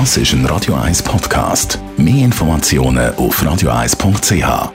Das 0.00 0.16
ist 0.16 0.32
ein 0.32 0.44
Radio 0.46 0.74
1 0.74 1.04
Podcast. 1.04 1.78
Mehr 1.96 2.24
Informationen 2.24 3.14
auf 3.14 3.40
radio1.ch. 3.40 4.72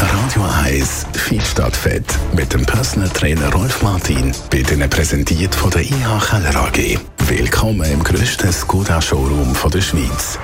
Radio 0.00 0.42
1 0.64 1.06
Feed 1.12 1.42
statt 1.44 1.76
Fett 1.76 2.04
mit 2.34 2.52
dem 2.52 2.66
Personal 2.66 3.10
Trainer 3.10 3.48
Rolf 3.52 3.80
Martin 3.82 4.34
wird 4.50 4.72
Ihnen 4.72 4.90
präsentiert 4.90 5.54
von 5.54 5.70
der 5.70 5.82
IH 5.82 6.18
Keller 6.30 6.56
AG. 6.56 6.98
Willkommen 7.28 7.88
im 7.88 8.02
grössten 8.02 8.52
Skoda-Showroom 8.52 9.54
der 9.72 9.80
Schweiz 9.80 10.36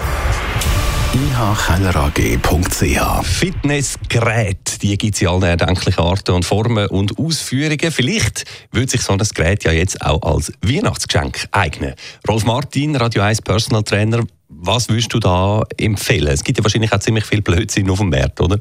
ihkellerag.ch 1.15 3.25
Fitnessgerät, 3.25 4.83
die 4.83 4.99
gibt 4.99 5.15
es 5.15 5.23
in 5.23 5.29
allen 5.29 5.43
erdenklichen 5.43 6.03
Arten 6.03 6.33
und 6.33 6.45
Formen 6.45 6.87
und 6.89 7.19
Ausführungen. 7.19 7.91
Vielleicht 7.91 8.45
würde 8.73 8.91
sich 8.91 9.01
so 9.01 9.15
ein 9.15 9.19
Gerät 9.19 9.65
ja 9.65 9.73
jetzt 9.73 10.03
auch 10.03 10.23
als 10.23 10.53
Weihnachtsgeschenk 10.61 11.47
eignen. 11.51 11.95
Rolf 12.29 12.45
Martin, 12.45 12.95
Radio 12.97 13.23
1 13.23 13.43
Personal 13.43 13.85
Trainer, 13.85 14.25
was 14.49 14.89
würdest 14.89 15.15
du 15.15 15.19
da 15.19 15.63
empfehlen? 15.79 16.29
Es 16.29 16.45
gibt 16.45 16.59
ja 16.59 16.65
wahrscheinlich 16.65 16.93
auch 16.93 17.01
ziemlich 17.01 17.25
viel 17.25 17.41
Blödsinn 17.41 17.89
auf 17.89 17.99
dem 17.99 18.11
Markt, 18.11 18.41
oder? 18.41 18.59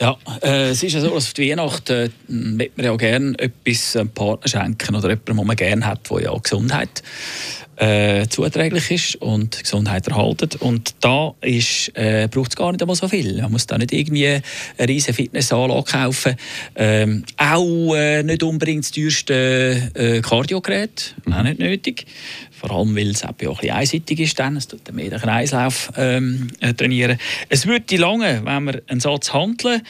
Ja, 0.00 0.16
äh, 0.42 0.70
es 0.70 0.82
ist 0.82 0.94
ja 0.94 1.00
so, 1.00 1.10
dass 1.10 1.26
auf 1.26 1.34
die 1.34 1.50
Weihnachten 1.50 1.92
äh, 1.92 2.10
man 2.26 2.68
ja 2.76 2.96
gerne 2.96 3.38
etwas 3.38 3.96
einem 3.96 4.08
Partner 4.08 4.48
schenken 4.48 4.96
oder 4.96 5.10
jemandem, 5.10 5.36
den 5.36 5.46
man 5.46 5.56
gerne 5.56 5.86
hat, 5.86 6.10
der 6.10 6.22
ja 6.22 6.36
Gesundheit 6.36 7.02
äh, 7.80 8.28
zuträglich 8.28 8.90
ist 8.90 9.16
und 9.16 9.62
Gesundheit 9.62 10.06
erhalten. 10.06 10.50
Und 10.60 10.94
da 11.00 11.34
äh, 11.40 12.28
braucht 12.28 12.50
es 12.50 12.56
gar 12.56 12.72
nicht 12.72 12.82
einmal 12.82 12.94
so 12.94 13.08
viel. 13.08 13.40
Man 13.40 13.52
muss 13.52 13.66
da 13.66 13.78
nicht 13.78 13.92
irgendwie 13.92 14.26
eine 14.26 14.42
riesige 14.88 15.14
Fitnessanlage 15.14 15.90
kaufen. 15.90 16.36
Ähm, 16.76 17.24
auch 17.38 17.94
äh, 17.94 18.22
nicht 18.22 18.42
unbedingt 18.42 18.84
das 18.84 18.90
teuerste 18.90 19.90
äh, 19.94 20.20
Kardiogerät, 20.20 21.14
mhm. 21.24 21.32
auch 21.32 21.42
nicht 21.42 21.58
nötig. 21.58 22.06
Vor 22.50 22.70
allem, 22.70 22.94
weil 22.94 23.10
es 23.10 23.24
auch 23.24 23.28
ein 23.28 23.36
bisschen 23.36 23.70
einseitig 23.70 24.20
ist. 24.20 24.38
Dann. 24.38 24.56
Es 24.56 24.68
tut 24.68 24.92
mehr 24.92 25.08
den 25.08 25.18
Kreislauf 25.18 25.90
ähm, 25.96 26.48
äh, 26.60 26.74
trainieren. 26.74 27.18
Es 27.48 27.66
würde 27.66 27.96
lange, 27.96 28.42
wenn 28.44 28.64
wir 28.64 28.82
einen 28.88 29.00
Satz 29.00 29.32
handeln, 29.32 29.80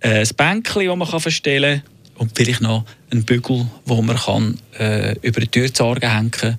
äh, 0.00 0.22
ein 0.22 0.28
Bänkchen, 0.36 0.88
das 0.88 1.12
man 1.12 1.20
verstellen 1.20 1.82
kann, 1.82 1.97
und 2.18 2.32
vielleicht 2.36 2.60
noch 2.60 2.84
einen 3.10 3.24
Bügel, 3.24 3.66
wo 3.86 4.02
man 4.02 4.16
kann, 4.16 4.58
äh, 4.78 5.14
über 5.22 5.40
die 5.40 5.48
Türzarge 5.48 6.12
hängen 6.12 6.30
kann 6.30 6.58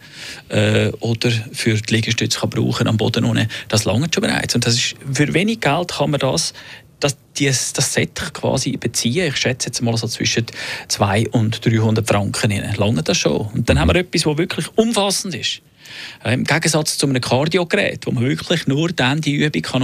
äh, 0.49 0.91
oder 0.99 1.31
für 1.51 1.75
die 1.75 1.95
Liegestütze 1.95 2.39
kann 2.39 2.49
brauchen 2.49 2.87
am 2.87 2.97
Boden 2.97 3.25
unten. 3.25 3.47
Das 3.67 3.85
lange 3.85 4.07
schon 4.13 4.23
bereits. 4.23 4.55
Und 4.55 4.65
das 4.65 4.75
ist, 4.75 4.95
für 5.11 5.33
wenig 5.33 5.59
Geld 5.59 5.91
kann 5.91 6.11
man 6.11 6.19
das, 6.19 6.53
das, 6.99 7.17
das, 7.39 7.73
das 7.73 7.93
Set 7.93 8.15
quasi 8.33 8.77
beziehen. 8.77 9.27
Ich 9.27 9.37
schätze 9.37 9.67
jetzt 9.67 9.81
mal 9.81 9.95
so 9.97 10.07
zwischen 10.07 10.45
200 10.87 11.33
und 11.33 11.65
300 11.65 12.07
Franken. 12.07 12.51
Lange 12.77 13.03
das 13.03 13.17
schon. 13.17 13.47
Und 13.53 13.69
dann 13.69 13.79
haben 13.79 13.89
wir 13.89 13.95
etwas, 13.95 14.23
das 14.23 14.37
wirklich 14.37 14.65
umfassend 14.75 15.35
ist. 15.35 15.61
Äh, 16.23 16.33
Im 16.33 16.43
Gegensatz 16.43 16.97
zu 16.97 17.07
einem 17.07 17.21
Kardiogerät, 17.21 18.05
wo 18.05 18.11
man 18.11 18.23
wirklich 18.23 18.67
nur 18.67 18.89
dann 18.89 19.21
die 19.21 19.35
Übung 19.35 19.61
kann 19.61 19.81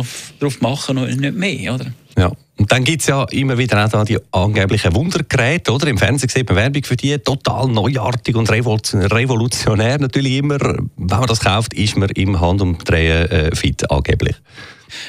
machen 0.59 0.95
kann 0.95 0.97
und 0.97 1.19
nicht 1.19 1.35
mehr. 1.35 1.75
Oder? 1.75 1.93
Ja. 2.17 2.31
Und 2.57 2.71
dann 2.71 2.85
gibt 2.85 3.01
es 3.01 3.07
ja 3.07 3.23
immer 3.31 3.57
wieder 3.57 3.83
auch 3.83 3.89
da 3.89 4.05
die 4.05 4.17
angeblichen 4.31 4.95
Wundergeräte, 4.95 5.73
oder? 5.73 5.87
Im 5.87 5.97
Fernsehen 5.97 6.29
sieht 6.29 6.47
man 6.47 6.55
Werbung 6.55 6.83
für 6.83 6.95
die, 6.95 7.17
total 7.17 7.67
neuartig 7.67 8.35
und 8.35 8.49
revolutionär 8.49 9.99
natürlich 9.99 10.37
immer. 10.37 10.59
Wenn 10.59 10.87
man 10.97 11.27
das 11.27 11.41
kauft, 11.41 11.73
ist 11.73 11.97
man 11.97 12.09
im 12.09 12.39
Handumdrehen 12.39 13.29
äh, 13.29 13.55
fit 13.55 13.91
angeblich. 13.91 14.35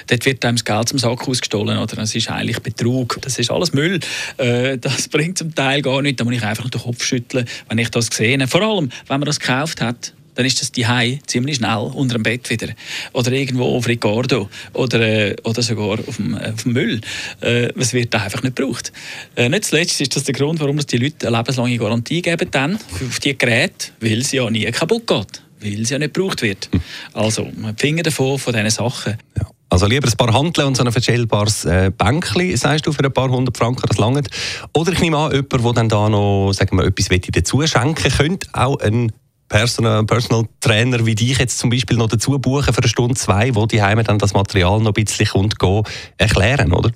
Dort 0.09 0.27
wird 0.27 0.45
einem 0.45 0.57
das 0.57 0.65
Geld 0.65 0.89
zum 0.89 0.99
Sack 0.99 1.29
ausgestohlen. 1.29 1.79
Oder? 1.79 1.97
Das 1.97 2.15
ist 2.15 2.31
eigentlich 2.31 2.61
Betrug. 2.61 3.19
Das 3.23 3.39
ist 3.39 3.51
alles 3.51 3.73
Müll. 3.73 4.01
Äh, 4.39 4.79
das 4.79 5.09
bringt 5.09 5.39
zum 5.39 5.55
Teil 5.55 5.83
gar 5.83 6.03
nichts. 6.03 6.19
Da 6.19 6.25
muss 6.25 6.35
ich 6.35 6.43
einfach 6.43 6.69
den 6.69 6.81
Kopf 6.81 7.05
schütteln, 7.05 7.47
wenn 7.69 7.79
ich 7.79 7.91
das 7.91 8.07
sehe. 8.07 8.45
Vor 8.49 8.63
allem, 8.63 8.91
wenn 9.07 9.21
man 9.21 9.27
das 9.27 9.39
gekauft 9.39 9.81
hat, 9.81 10.15
dann 10.37 10.47
ist 10.47 10.61
das 10.61 10.71
die 10.71 10.87
ziemlich 11.27 11.57
schnell 11.57 11.91
unter 11.95 12.15
dem 12.15 12.23
Bett 12.23 12.49
wieder. 12.49 12.69
Oder 13.13 13.33
irgendwo 13.33 13.77
auf 13.77 13.89
Ricardo 13.89 14.49
oder, 14.73 15.01
äh, 15.01 15.37
oder 15.43 15.63
sogar 15.63 15.99
auf 16.07 16.17
dem, 16.17 16.35
äh, 16.35 16.53
auf 16.53 16.63
dem 16.63 16.73
Müll. 16.73 17.01
Äh, 17.41 17.73
es 17.77 17.93
wird 17.93 18.15
einfach 18.15 18.43
nicht 18.43 18.57
gebraucht. 18.57 18.93
Äh, 19.35 19.49
nicht 19.49 19.65
zuletzt 19.65 20.01
ist 20.01 20.15
das 20.15 20.25
der 20.25 20.35
Grund, 20.35 20.61
warum 20.61 20.79
die 20.79 20.99
Leute 20.99 21.27
eine 21.27 21.37
lebenslange 21.37 21.79
Garantie 21.79 22.23
geben 22.23 22.49
dann 22.51 22.77
auf 22.77 23.19
diese 23.19 23.35
Geräte, 23.35 23.89
weil 24.01 24.23
sie 24.23 24.37
ja 24.37 24.49
nie 24.49 24.71
kaputt 24.71 25.07
geht. 25.07 25.43
Weil 25.61 25.85
sie 25.87 25.95
ja 25.95 25.99
nicht 25.99 26.15
gebraucht 26.15 26.43
wird. 26.43 26.69
Hm. 26.71 26.81
Also, 27.15 27.49
Finger 27.77 28.03
davon, 28.03 28.39
von 28.39 28.53
diesen 28.53 28.71
Sachen. 28.71 29.17
Ja. 29.37 29.51
Also 29.69 29.87
lieber 29.87 30.07
ein 30.07 30.17
paar 30.17 30.33
Handeln 30.33 30.69
und 30.69 30.77
so 30.77 30.85
ein 30.85 30.93
verstellbares 30.93 31.65
äh, 31.65 31.91
Bänkchen, 31.91 32.57
sagst 32.57 32.87
du, 32.87 32.93
für 32.93 33.05
ein 33.05 33.13
paar 33.13 33.29
hundert 33.29 33.57
Franken, 33.57 33.83
das 33.89 33.99
langt. 33.99 34.29
Oder 34.73 34.93
ich 34.93 35.01
nehme 35.01 35.19
an, 35.19 35.33
jemand, 35.33 35.53
der 35.53 35.73
dann 35.73 35.89
da 35.89 36.09
noch 36.09 36.53
sagen 36.53 36.77
wir, 36.79 36.85
etwas 36.85 37.09
dazu 37.33 37.67
schenken 37.67 38.13
könnte 38.13 38.47
auch 38.53 38.79
ein 38.79 39.11
Personal, 39.49 40.05
Personal 40.05 40.45
Trainer 40.61 41.07
wie 41.07 41.15
dich 41.15 41.39
jetzt 41.39 41.59
zum 41.59 41.71
Beispiel 41.71 41.97
noch 41.97 42.09
dazu 42.09 42.39
buchen 42.39 42.75
für 42.75 42.81
eine 42.81 42.89
Stunde, 42.89 43.15
zwei, 43.15 43.55
wo 43.55 43.67
die 43.67 43.83
Heime 43.83 44.03
dann 44.03 44.19
das 44.19 44.35
Material 44.35 44.81
noch 44.81 44.95
ein 44.95 45.05
bisschen 45.05 45.27
kommt, 45.27 45.59
gehen, 45.59 45.83
erklären, 46.19 46.73
oder? 46.73 46.91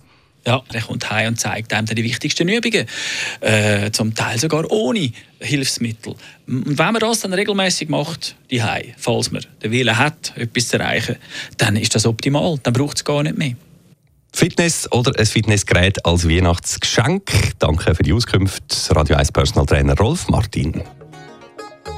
Ja, 0.46 0.62
er 0.72 0.80
kommt 0.80 1.10
heim 1.10 1.28
und 1.28 1.36
zeigt 1.40 1.72
einem 1.72 1.86
die 1.86 2.02
wichtigsten 2.02 2.48
Übungen. 2.48 2.86
Äh, 3.40 3.90
zum 3.90 4.14
Teil 4.14 4.38
sogar 4.38 4.70
ohne 4.70 5.12
Hilfsmittel. 5.38 6.14
Und 6.46 6.78
wenn 6.78 6.92
man 6.92 7.00
das 7.00 7.20
dann 7.20 7.34
regelmäßig 7.34 7.88
macht, 7.90 8.36
die 8.50 8.62
Heim, 8.62 8.86
falls 8.96 9.30
man 9.30 9.44
den 9.62 9.70
Willen 9.70 9.98
hat, 9.98 10.32
etwas 10.36 10.68
zu 10.68 10.78
erreichen, 10.78 11.16
dann 11.58 11.76
ist 11.76 11.94
das 11.94 12.06
optimal. 12.06 12.58
Dann 12.62 12.72
braucht 12.72 12.96
es 12.96 13.04
gar 13.04 13.22
nicht 13.22 13.36
mehr. 13.36 13.54
Fitness 14.32 14.90
oder 14.92 15.18
ein 15.18 15.26
Fitnessgerät 15.26 16.04
als 16.06 16.26
Weihnachtsgeschenk. 16.26 17.30
Danke 17.58 17.94
für 17.94 18.02
die 18.02 18.12
Auskunft, 18.12 18.90
Radio 18.90 19.16
1 19.16 19.32
Personal 19.32 19.66
Trainer 19.66 19.96
Rolf 19.96 20.28
Martin. 20.28 20.82